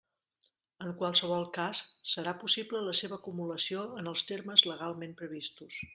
En 0.85 0.93
qualsevol 1.01 1.45
cas 1.57 1.83
serà 2.13 2.33
possible 2.45 2.83
la 2.87 2.95
seva 3.01 3.19
acumulació 3.21 3.85
en 4.03 4.13
els 4.13 4.29
termes 4.33 4.65
legalment 4.73 5.15
previstos. 5.21 5.83